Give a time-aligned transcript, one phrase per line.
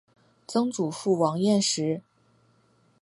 [0.47, 2.01] 曾祖父王彦实。